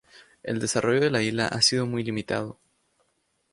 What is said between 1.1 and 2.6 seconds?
la isla ha sido muy limitado.